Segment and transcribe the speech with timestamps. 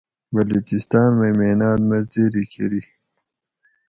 [0.33, 2.81] بلوچستان مئی محنات مزدیری کۤری